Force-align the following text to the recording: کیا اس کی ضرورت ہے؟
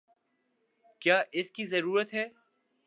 کیا 1.01 1.21
اس 1.31 1.51
کی 1.51 1.65
ضرورت 1.65 2.13
ہے؟ 2.13 2.27